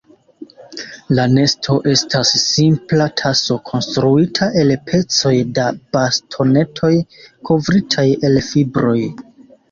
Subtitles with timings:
[1.17, 5.65] La nesto estas simpla taso konstruita el pecoj da
[5.97, 6.91] bastonetoj
[7.51, 8.97] kovritaj el fibroj.